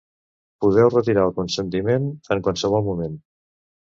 Podeu 0.63 0.87
retirar 0.93 1.25
el 1.29 1.35
consentiment 1.41 2.09
en 2.37 2.43
qualsevol 2.47 2.85
moment. 2.91 3.21